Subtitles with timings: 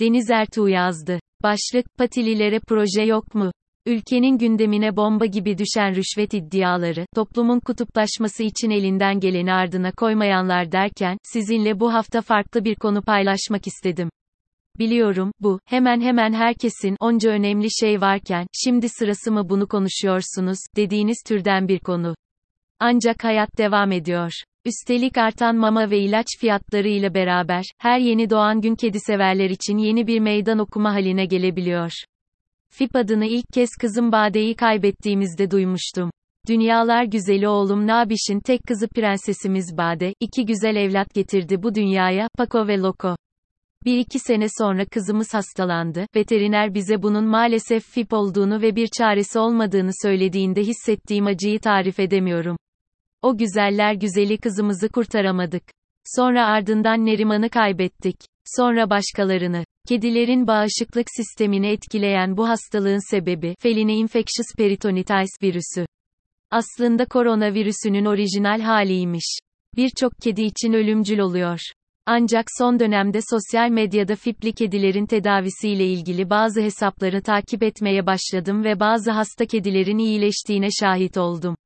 [0.00, 1.20] Deniz Ertuğ yazdı.
[1.42, 3.52] Başlık, patililere proje yok mu?
[3.86, 11.18] Ülkenin gündemine bomba gibi düşen rüşvet iddiaları, toplumun kutuplaşması için elinden geleni ardına koymayanlar derken,
[11.22, 14.10] sizinle bu hafta farklı bir konu paylaşmak istedim.
[14.78, 21.22] Biliyorum, bu, hemen hemen herkesin, onca önemli şey varken, şimdi sırası mı bunu konuşuyorsunuz, dediğiniz
[21.26, 22.14] türden bir konu.
[22.78, 24.32] Ancak hayat devam ediyor.
[24.64, 29.78] Üstelik artan mama ve ilaç fiyatları ile beraber, her yeni doğan gün kedi severler için
[29.78, 31.92] yeni bir meydan okuma haline gelebiliyor.
[32.72, 36.10] FİP adını ilk kez kızım Bade'yi kaybettiğimizde duymuştum.
[36.48, 42.68] Dünyalar güzeli oğlum Nabiş'in tek kızı prensesimiz Bade, iki güzel evlat getirdi bu dünyaya, Paco
[42.68, 43.16] ve Loco.
[43.84, 49.38] Bir iki sene sonra kızımız hastalandı, veteriner bize bunun maalesef FİP olduğunu ve bir çaresi
[49.38, 52.56] olmadığını söylediğinde hissettiğim acıyı tarif edemiyorum.
[53.22, 55.62] O güzeller güzeli kızımızı kurtaramadık.
[56.04, 58.16] Sonra ardından Neriman'ı kaybettik.
[58.56, 59.64] Sonra başkalarını.
[59.88, 65.86] Kedilerin bağışıklık sistemini etkileyen bu hastalığın sebebi, feline infectious peritonitis virüsü.
[66.50, 69.38] Aslında koronavirüsünün orijinal haliymiş.
[69.76, 71.58] Birçok kedi için ölümcül oluyor.
[72.06, 78.80] Ancak son dönemde sosyal medyada fipli kedilerin tedavisiyle ilgili bazı hesapları takip etmeye başladım ve
[78.80, 81.56] bazı hasta kedilerin iyileştiğine şahit oldum.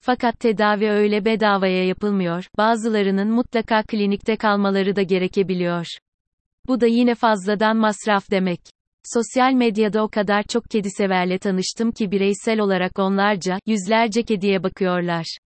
[0.00, 5.86] Fakat tedavi öyle bedavaya yapılmıyor, bazılarının mutlaka klinikte kalmaları da gerekebiliyor.
[6.68, 8.60] Bu da yine fazladan masraf demek.
[9.04, 15.38] Sosyal medyada o kadar çok kedi severle tanıştım ki bireysel olarak onlarca, yüzlerce kediye bakıyorlar.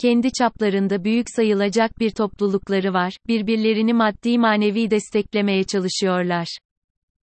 [0.00, 6.58] Kendi çaplarında büyük sayılacak bir toplulukları var, birbirlerini maddi manevi desteklemeye çalışıyorlar.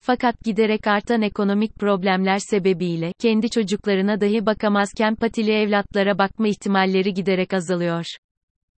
[0.03, 7.53] Fakat giderek artan ekonomik problemler sebebiyle, kendi çocuklarına dahi bakamazken patili evlatlara bakma ihtimalleri giderek
[7.53, 8.05] azalıyor.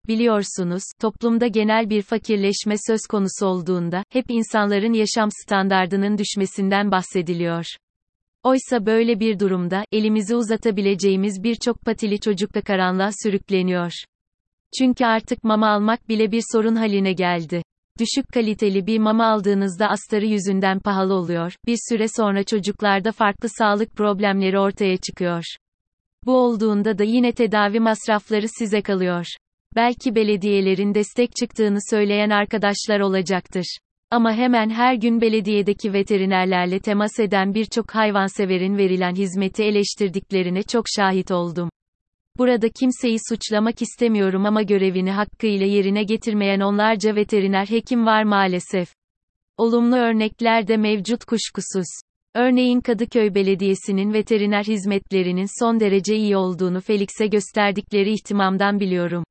[0.08, 7.64] Biliyorsunuz, toplumda genel bir fakirleşme söz konusu olduğunda, hep insanların yaşam standardının düşmesinden bahsediliyor.
[8.42, 13.92] Oysa böyle bir durumda, elimizi uzatabileceğimiz birçok patili çocuk da karanlığa sürükleniyor.
[14.78, 17.62] Çünkü artık mama almak bile bir sorun haline geldi.
[18.01, 21.55] Düşük kaliteli bir mama aldığınızda astarı yüzünden pahalı oluyor.
[21.67, 25.45] Bir süre sonra çocuklarda farklı sağlık problemleri ortaya çıkıyor.
[26.27, 29.27] Bu olduğunda da yine tedavi masrafları size kalıyor.
[29.77, 33.79] Belki belediyelerin destek çıktığını söyleyen arkadaşlar olacaktır.
[34.11, 41.30] Ama hemen her gün belediyedeki veterinerlerle temas eden birçok hayvanseverin verilen hizmeti eleştirdiklerine çok şahit
[41.30, 41.70] oldum.
[42.38, 48.88] Burada kimseyi suçlamak istemiyorum ama görevini hakkıyla yerine getirmeyen onlarca veteriner hekim var maalesef.
[49.56, 51.86] Olumlu örnekler de mevcut kuşkusuz.
[52.34, 59.24] Örneğin Kadıköy Belediyesi'nin veteriner hizmetlerinin son derece iyi olduğunu Felix'e gösterdikleri ihtimamdan biliyorum.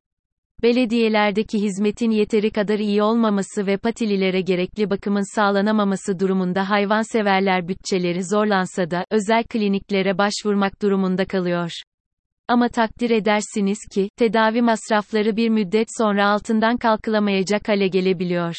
[0.64, 8.92] Belediyelerdeki hizmetin yeteri kadar iyi olmaması ve patililere gerekli bakımın sağlanamaması durumunda hayvanseverler bütçeleri zorlansa
[8.92, 11.72] da, özel kliniklere başvurmak durumunda kalıyor.
[12.48, 18.56] Ama takdir edersiniz ki, tedavi masrafları bir müddet sonra altından kalkılamayacak hale gelebiliyor.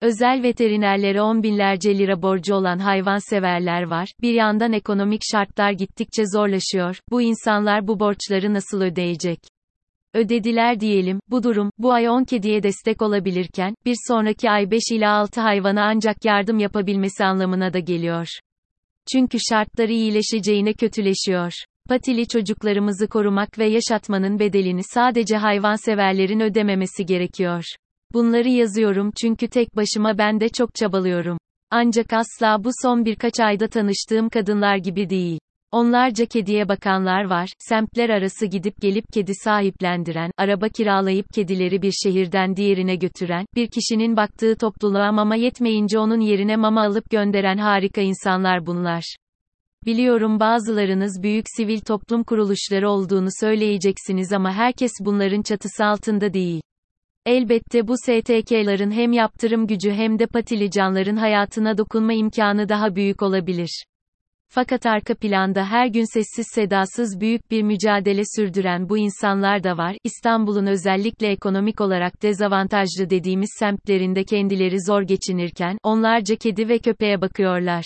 [0.00, 4.08] Özel veterinerlere on binlerce lira borcu olan hayvanseverler var.
[4.22, 7.00] Bir yandan ekonomik şartlar gittikçe zorlaşıyor.
[7.10, 9.38] Bu insanlar bu borçları nasıl ödeyecek?
[10.14, 15.12] Ödediler diyelim, bu durum, bu ay 10 kediye destek olabilirken, bir sonraki ay 5 ila
[15.12, 18.26] 6 hayvana ancak yardım yapabilmesi anlamına da geliyor.
[19.12, 21.52] Çünkü şartları iyileşeceğine kötüleşiyor.
[21.90, 27.64] Patili çocuklarımızı korumak ve yaşatmanın bedelini sadece hayvanseverlerin ödememesi gerekiyor.
[28.12, 31.38] Bunları yazıyorum çünkü tek başıma ben de çok çabalıyorum.
[31.70, 35.38] Ancak asla bu son birkaç ayda tanıştığım kadınlar gibi değil.
[35.72, 42.56] Onlarca kediye bakanlar var, semtler arası gidip gelip kedi sahiplendiren, araba kiralayıp kedileri bir şehirden
[42.56, 48.66] diğerine götüren, bir kişinin baktığı topluluğa mama yetmeyince onun yerine mama alıp gönderen harika insanlar
[48.66, 49.16] bunlar.
[49.86, 56.60] Biliyorum bazılarınız büyük sivil toplum kuruluşları olduğunu söyleyeceksiniz ama herkes bunların çatısı altında değil.
[57.26, 63.22] Elbette bu STK'ların hem yaptırım gücü hem de patili canların hayatına dokunma imkanı daha büyük
[63.22, 63.84] olabilir.
[64.48, 69.96] Fakat arka planda her gün sessiz sedasız büyük bir mücadele sürdüren bu insanlar da var.
[70.04, 77.84] İstanbul'un özellikle ekonomik olarak dezavantajlı dediğimiz semtlerinde kendileri zor geçinirken, onlarca kedi ve köpeğe bakıyorlar.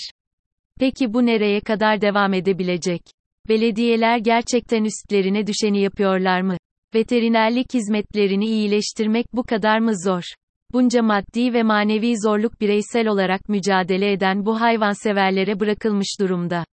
[0.81, 3.03] Peki bu nereye kadar devam edebilecek?
[3.49, 6.57] Belediyeler gerçekten üstlerine düşeni yapıyorlar mı?
[6.95, 10.23] Veterinerlik hizmetlerini iyileştirmek bu kadar mı zor?
[10.73, 16.65] Bunca maddi ve manevi zorluk bireysel olarak mücadele eden bu hayvanseverlere bırakılmış durumda.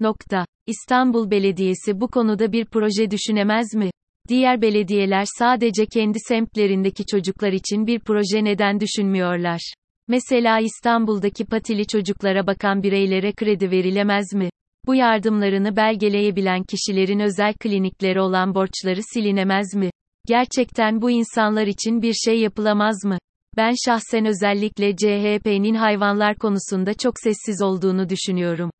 [0.00, 0.46] Nokta.
[0.66, 3.90] İstanbul Belediyesi bu konuda bir proje düşünemez mi?
[4.28, 9.74] Diğer belediyeler sadece kendi semtlerindeki çocuklar için bir proje neden düşünmüyorlar?
[10.08, 14.50] Mesela İstanbul'daki patili çocuklara bakan bireylere kredi verilemez mi?
[14.86, 19.90] Bu yardımlarını belgeleyebilen kişilerin özel klinikleri olan borçları silinemez mi?
[20.26, 23.18] Gerçekten bu insanlar için bir şey yapılamaz mı?
[23.56, 28.70] Ben şahsen özellikle CHP'nin hayvanlar konusunda çok sessiz olduğunu düşünüyorum.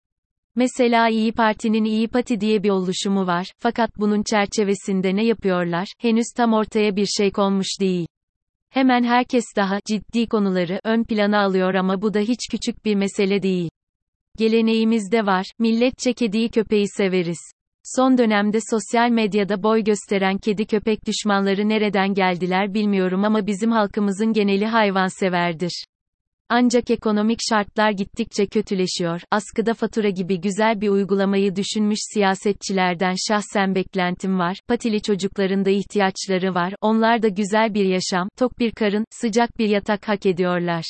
[0.56, 6.26] Mesela İyi Parti'nin İyi Pati diye bir oluşumu var, fakat bunun çerçevesinde ne yapıyorlar, henüz
[6.36, 8.06] tam ortaya bir şey konmuş değil.
[8.72, 13.42] Hemen herkes daha ciddi konuları ön plana alıyor ama bu da hiç küçük bir mesele
[13.42, 13.70] değil.
[14.38, 17.38] Geleneğimizde var, milletçe kediyi köpeği severiz.
[17.96, 24.32] Son dönemde sosyal medyada boy gösteren kedi köpek düşmanları nereden geldiler bilmiyorum ama bizim halkımızın
[24.32, 25.84] geneli hayvanseverdir.
[26.54, 29.20] Ancak ekonomik şartlar gittikçe kötüleşiyor.
[29.30, 34.60] Askıda fatura gibi güzel bir uygulamayı düşünmüş siyasetçilerden şahsen beklentim var.
[34.68, 36.74] Patili çocukların da ihtiyaçları var.
[36.80, 40.84] Onlar da güzel bir yaşam, tok bir karın, sıcak bir yatak hak ediyorlar.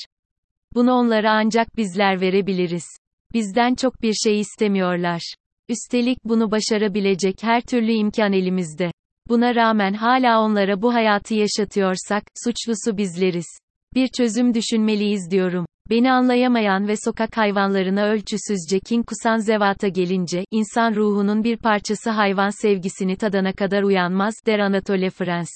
[0.75, 2.87] Bunu onlara ancak bizler verebiliriz.
[3.35, 5.35] Bizden çok bir şey istemiyorlar.
[5.69, 8.93] Üstelik bunu başarabilecek her türlü imkan elimizde.
[9.29, 13.62] Buna rağmen hala onlara bu hayatı yaşatıyorsak, suçlusu bizleriz.
[13.95, 15.67] Bir çözüm düşünmeliyiz diyorum.
[15.91, 22.63] Beni anlayamayan ve sokak hayvanlarına ölçüsüzce kin kusan zevata gelince, insan ruhunun bir parçası hayvan
[22.63, 25.51] sevgisini tadana kadar uyanmaz, der Anatole France.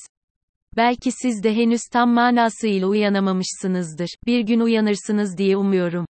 [0.76, 4.08] Belki siz de henüz tam manasıyla uyanamamışsınızdır.
[4.26, 6.06] Bir gün uyanırsınız diye umuyorum.